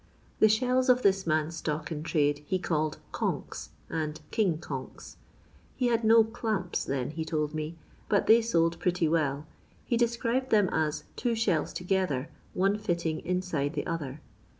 The 0.39 0.49
shells 0.49 0.89
of 0.89 1.03
this 1.03 1.27
man's 1.27 1.57
stock 1.57 1.91
in 1.91 2.01
trade 2.01 2.43
he 2.47 2.57
called 2.57 2.97
conks" 3.11 3.69
and" 3.87 4.19
king 4.31 4.57
conks." 4.57 5.17
He 5.75 5.89
had 5.89 6.03
no 6.03 6.23
*' 6.23 6.23
clamps" 6.39 6.83
then, 6.83 7.11
he 7.11 7.23
told 7.23 7.53
me, 7.53 7.77
but 8.09 8.25
they 8.25 8.41
sold 8.41 8.79
pretty 8.79 9.07
well; 9.07 9.45
he 9.85 9.97
described 9.97 10.49
them 10.49 10.69
as 10.71 11.03
*' 11.09 11.15
two 11.15 11.35
shells 11.35 11.71
together, 11.71 12.29
one 12.55 12.79
fitting 12.79 13.19
inside 13.19 13.73
the 13.75 13.85
other." 13.85 14.21